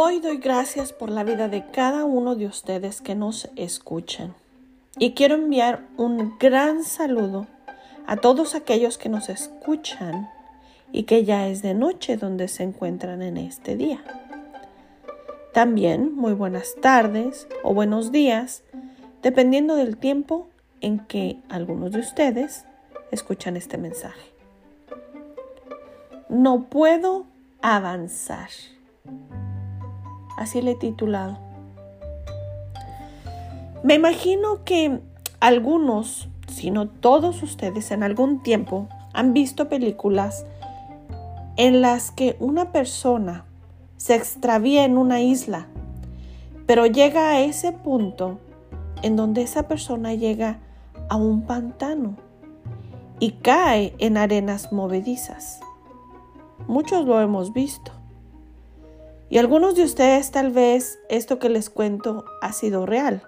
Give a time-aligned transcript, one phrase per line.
[0.00, 4.32] Hoy doy gracias por la vida de cada uno de ustedes que nos escuchan.
[4.96, 7.48] Y quiero enviar un gran saludo
[8.06, 10.30] a todos aquellos que nos escuchan
[10.92, 14.04] y que ya es de noche donde se encuentran en este día.
[15.52, 18.62] También muy buenas tardes o buenos días,
[19.20, 20.46] dependiendo del tiempo
[20.80, 22.66] en que algunos de ustedes
[23.10, 24.30] escuchan este mensaje.
[26.28, 27.26] No puedo
[27.62, 28.50] avanzar.
[30.38, 31.36] Así le he titulado.
[33.82, 35.00] Me imagino que
[35.40, 40.46] algunos, si no todos ustedes, en algún tiempo han visto películas
[41.56, 43.46] en las que una persona
[43.96, 45.66] se extravía en una isla,
[46.66, 48.38] pero llega a ese punto
[49.02, 50.60] en donde esa persona llega
[51.08, 52.14] a un pantano
[53.18, 55.58] y cae en arenas movedizas.
[56.68, 57.97] Muchos lo hemos visto.
[59.30, 63.22] Y algunos de ustedes tal vez esto que les cuento ha sido real,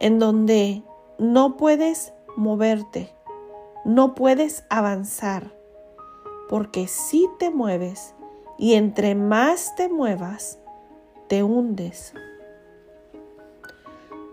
[0.00, 0.82] en donde
[1.18, 3.14] no puedes moverte,
[3.84, 5.54] no puedes avanzar,
[6.48, 8.14] porque si te mueves
[8.58, 10.58] y entre más te muevas,
[11.28, 12.12] te hundes.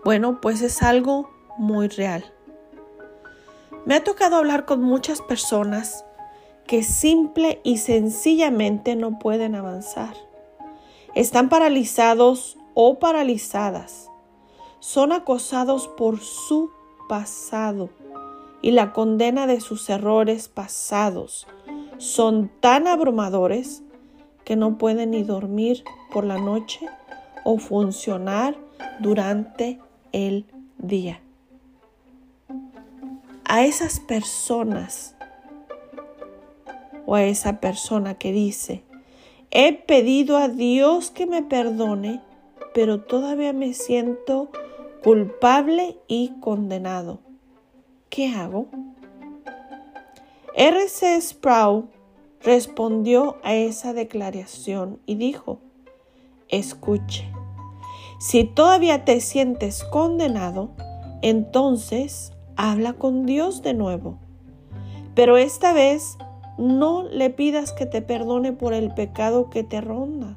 [0.04, 2.24] Bueno, pues es algo muy real.
[3.84, 6.04] Me ha tocado hablar con muchas personas
[6.66, 10.14] que simple y sencillamente no pueden avanzar.
[11.14, 14.10] Están paralizados o paralizadas.
[14.80, 16.70] Son acosados por su
[17.08, 17.90] pasado
[18.62, 21.46] y la condena de sus errores pasados
[21.98, 23.82] son tan abrumadores
[24.44, 26.86] que no pueden ni dormir por la noche
[27.44, 28.56] o funcionar
[29.00, 29.80] durante
[30.12, 30.46] el
[30.78, 31.20] día.
[33.44, 35.16] A esas personas
[37.04, 38.84] o a esa persona que dice,
[39.50, 42.20] he pedido a Dios que me perdone,
[42.74, 44.50] pero todavía me siento
[45.02, 47.20] culpable y condenado.
[48.10, 48.66] ¿Qué hago?
[50.54, 51.20] R.C.
[51.20, 51.88] Sproul
[52.42, 55.60] respondió a esa declaración y dijo,
[56.48, 57.30] escuche,
[58.18, 60.70] si todavía te sientes condenado,
[61.22, 64.18] entonces habla con Dios de nuevo.
[65.14, 66.18] Pero esta vez
[66.58, 70.36] no le pidas que te perdone por el pecado que te ronda.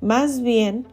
[0.00, 0.86] Más bien,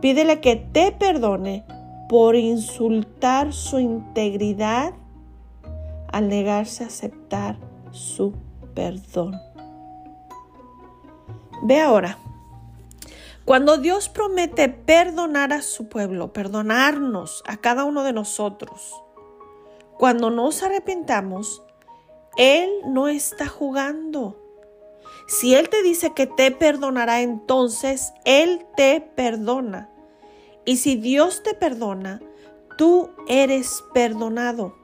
[0.00, 1.64] pídele que te perdone
[2.08, 4.94] por insultar su integridad
[6.08, 7.56] al negarse a aceptar
[7.90, 8.34] su
[8.74, 9.34] perdón.
[11.62, 12.18] Ve ahora,
[13.44, 18.94] cuando Dios promete perdonar a su pueblo, perdonarnos a cada uno de nosotros,
[19.98, 21.62] cuando nos arrepentamos,
[22.36, 24.36] él no está jugando.
[25.26, 29.88] Si Él te dice que te perdonará, entonces Él te perdona.
[30.64, 32.20] Y si Dios te perdona,
[32.76, 34.74] tú eres perdonado.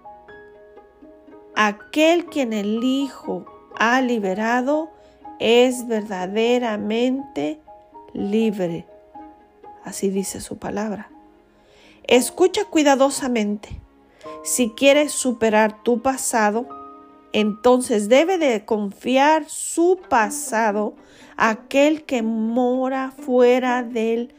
[1.55, 3.45] Aquel quien el Hijo
[3.77, 4.91] ha liberado
[5.39, 7.61] es verdaderamente
[8.13, 8.87] libre.
[9.85, 11.11] Así dice su palabra.
[12.05, 13.69] Escucha cuidadosamente.
[14.43, 16.80] Si quieres superar tu pasado,
[17.33, 20.95] entonces debe de confiar su pasado
[21.37, 24.35] a aquel que mora fuera del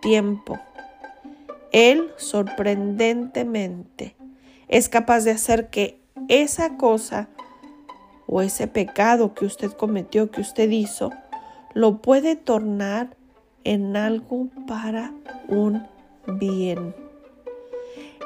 [0.00, 0.58] tiempo.
[1.70, 4.16] Él sorprendentemente
[4.68, 7.28] es capaz de hacer que esa cosa
[8.26, 11.10] o ese pecado que usted cometió, que usted hizo,
[11.74, 13.16] lo puede tornar
[13.64, 15.12] en algo para
[15.48, 15.86] un
[16.26, 16.94] bien.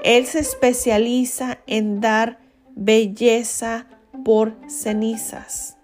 [0.04, 2.38] Él se especializa en dar
[2.74, 3.86] belleza
[4.24, 5.76] por cenizas.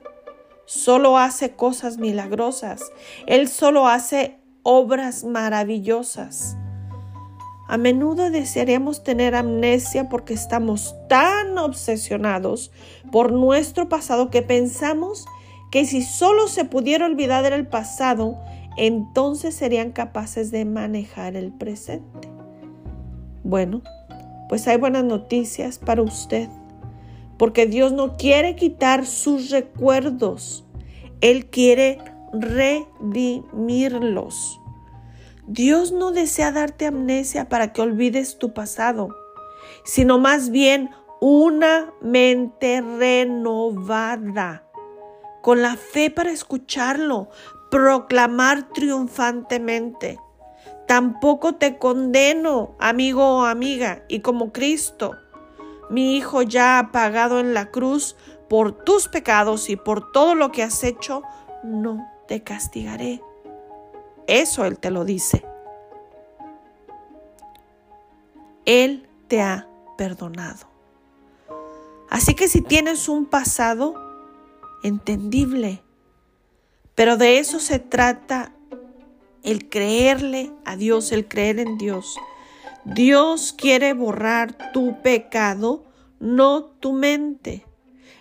[0.66, 2.92] Solo hace cosas milagrosas.
[3.26, 6.56] Él solo hace obras maravillosas.
[7.68, 12.70] A menudo desearíamos tener amnesia porque estamos tan obsesionados
[13.10, 15.26] por nuestro pasado que pensamos
[15.70, 18.38] que si solo se pudiera olvidar el pasado,
[18.76, 22.28] entonces serían capaces de manejar el presente.
[23.42, 23.82] Bueno,
[24.48, 26.48] pues hay buenas noticias para usted
[27.42, 30.64] porque Dios no quiere quitar sus recuerdos,
[31.20, 31.98] Él quiere
[32.32, 34.60] redimirlos.
[35.48, 39.08] Dios no desea darte amnesia para que olvides tu pasado,
[39.84, 40.90] sino más bien
[41.20, 44.64] una mente renovada,
[45.42, 47.28] con la fe para escucharlo,
[47.72, 50.20] proclamar triunfantemente.
[50.86, 55.16] Tampoco te condeno, amigo o amiga, y como Cristo
[55.92, 58.16] mi Hijo ya ha pagado en la cruz
[58.48, 61.22] por tus pecados y por todo lo que has hecho,
[61.62, 63.20] no te castigaré.
[64.26, 65.44] Eso Él te lo dice.
[68.64, 69.68] Él te ha
[69.98, 70.66] perdonado.
[72.08, 73.94] Así que si tienes un pasado
[74.82, 75.82] entendible,
[76.94, 78.52] pero de eso se trata
[79.42, 82.16] el creerle a Dios, el creer en Dios.
[82.84, 85.84] Dios quiere borrar tu pecado,
[86.18, 87.64] no tu mente.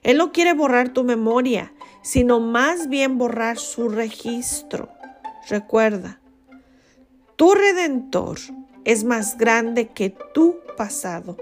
[0.03, 1.73] Él no quiere borrar tu memoria,
[2.03, 4.89] sino más bien borrar su registro.
[5.49, 6.19] Recuerda,
[7.35, 8.37] tu redentor
[8.85, 11.37] es más grande que tu pasado.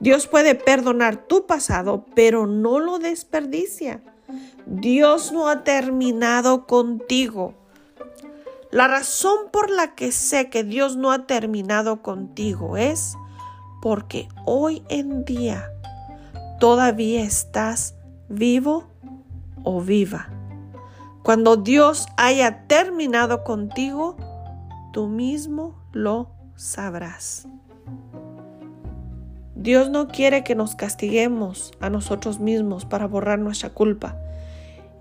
[0.00, 4.02] Dios puede perdonar tu pasado, pero no lo desperdicia.
[4.66, 7.54] Dios no ha terminado contigo.
[8.70, 13.16] La razón por la que sé que Dios no ha terminado contigo es
[13.80, 15.70] porque hoy en día
[16.60, 17.94] todavía estás
[18.28, 18.84] vivo
[19.64, 20.28] o viva.
[21.22, 24.16] Cuando Dios haya terminado contigo,
[24.92, 27.48] tú mismo lo sabrás.
[29.54, 34.16] Dios no quiere que nos castiguemos a nosotros mismos para borrar nuestra culpa.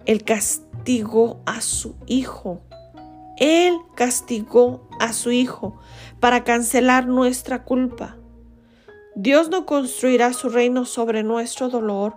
[0.05, 2.61] Él castigó a su Hijo.
[3.37, 5.79] Él castigó a su Hijo
[6.19, 8.17] para cancelar nuestra culpa.
[9.15, 12.15] Dios no construirá su reino sobre nuestro dolor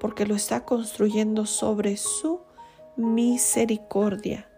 [0.00, 2.40] porque lo está construyendo sobre su
[2.96, 4.48] misericordia.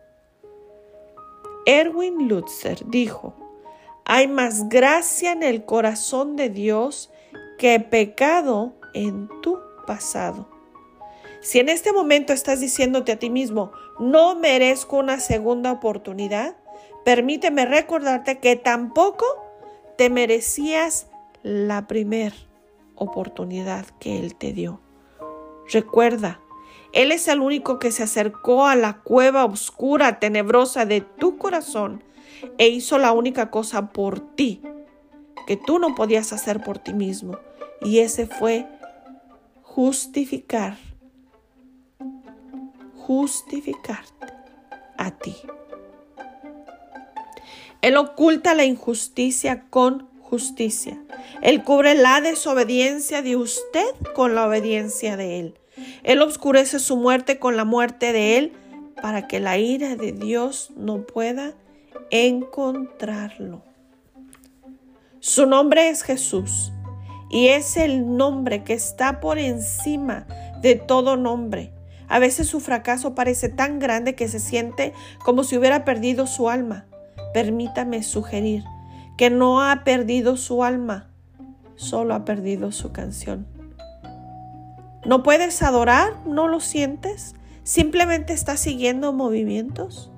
[1.67, 3.35] Erwin Lutzer dijo,
[4.05, 7.11] hay más gracia en el corazón de Dios
[7.59, 10.49] que pecado en tu pasado.
[11.41, 16.57] Si en este momento estás diciéndote a ti mismo, no merezco una segunda oportunidad,
[17.05, 19.27] permíteme recordarte que tampoco
[19.97, 21.07] te merecías
[21.43, 22.35] la primera
[22.95, 24.81] oportunidad que Él te dio.
[25.71, 26.41] Recuerda,
[26.93, 32.03] Él es el único que se acercó a la cueva oscura, tenebrosa de tu corazón
[32.59, 34.63] e hizo la única cosa por ti
[35.47, 37.39] que tú no podías hacer por ti mismo.
[37.83, 38.67] Y ese fue
[39.63, 40.77] justificar,
[43.11, 44.33] justificarte
[44.97, 45.35] a ti.
[47.83, 50.97] Él oculta la injusticia con justicia.
[51.43, 55.59] Él cubre la desobediencia de usted con la obediencia de Él.
[56.05, 58.53] Él oscurece su muerte con la muerte de Él
[59.03, 61.55] para que la ira de Dios no pueda
[62.11, 63.65] encontrarlo.
[65.19, 66.71] Su nombre es Jesús
[67.29, 70.29] y es el nombre que está por encima
[70.63, 71.73] de todo nombre.
[72.11, 74.93] A veces su fracaso parece tan grande que se siente
[75.25, 76.87] como si hubiera perdido su alma.
[77.33, 78.65] Permítame sugerir
[79.17, 81.11] que no ha perdido su alma,
[81.77, 83.47] solo ha perdido su canción.
[85.05, 86.27] ¿No puedes adorar?
[86.27, 87.37] ¿No lo sientes?
[87.63, 90.11] ¿Simplemente estás siguiendo movimientos?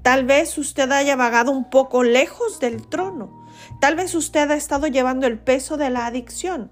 [0.00, 3.46] Tal vez usted haya vagado un poco lejos del trono.
[3.78, 6.70] Tal vez usted ha estado llevando el peso de la adicción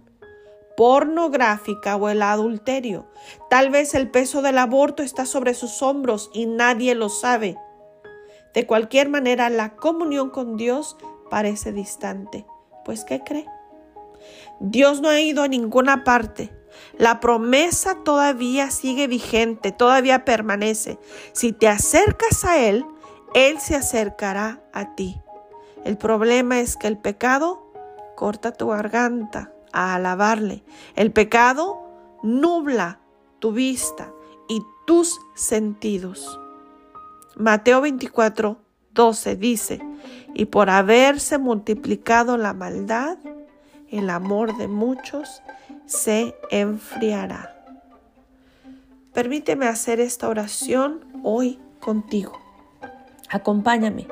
[0.78, 3.08] pornográfica o el adulterio.
[3.50, 7.56] Tal vez el peso del aborto está sobre sus hombros y nadie lo sabe.
[8.54, 10.96] De cualquier manera, la comunión con Dios
[11.30, 12.46] parece distante.
[12.84, 13.44] Pues, ¿qué cree?
[14.60, 16.56] Dios no ha ido a ninguna parte.
[16.96, 21.00] La promesa todavía sigue vigente, todavía permanece.
[21.32, 22.86] Si te acercas a Él,
[23.34, 25.20] él se acercará a ti.
[25.84, 27.72] El problema es que el pecado
[28.14, 30.62] corta tu garganta a alabarle.
[30.96, 31.82] El pecado
[32.22, 33.00] nubla
[33.38, 34.12] tu vista
[34.48, 36.38] y tus sentidos.
[37.36, 38.58] Mateo 24,
[38.92, 39.80] 12 dice,
[40.34, 43.18] y por haberse multiplicado la maldad,
[43.90, 45.42] el amor de muchos
[45.86, 47.54] se enfriará.
[49.12, 52.38] Permíteme hacer esta oración hoy contigo.
[53.30, 54.06] Acompáñame.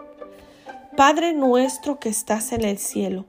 [0.96, 3.26] Padre nuestro que estás en el cielo,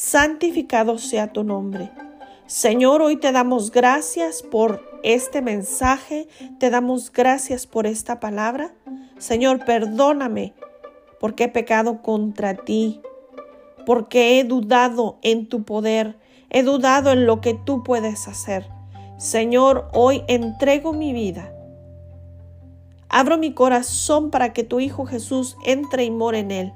[0.00, 1.90] santificado sea tu nombre.
[2.46, 6.26] Señor, hoy te damos gracias por este mensaje,
[6.58, 8.72] te damos gracias por esta palabra.
[9.18, 10.54] Señor, perdóname
[11.20, 13.02] porque he pecado contra ti,
[13.84, 16.16] porque he dudado en tu poder,
[16.48, 18.66] he dudado en lo que tú puedes hacer.
[19.18, 21.52] Señor, hoy entrego mi vida
[23.12, 26.72] Abro mi corazón para que tu Hijo Jesús entre y more en él.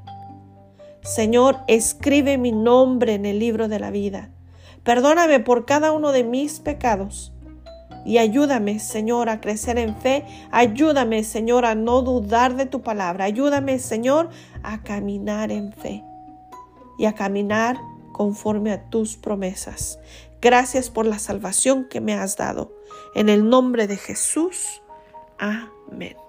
[1.04, 4.30] Señor, escribe mi nombre en el libro de la vida.
[4.84, 7.30] Perdóname por cada uno de mis pecados.
[8.06, 10.24] Y ayúdame, Señor, a crecer en fe.
[10.50, 13.26] Ayúdame, Señor, a no dudar de tu palabra.
[13.26, 14.30] Ayúdame, Señor,
[14.62, 16.02] a caminar en fe
[16.98, 17.78] y a caminar
[18.12, 19.98] conforme a tus promesas.
[20.40, 22.72] Gracias por la salvación que me has dado.
[23.14, 24.82] En el nombre de Jesús.
[25.38, 26.23] Amén.